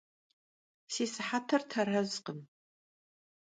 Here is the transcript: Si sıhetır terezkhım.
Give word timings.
Si 0.93 1.05
sıhetır 1.13 1.61
terezkhım. 1.69 2.39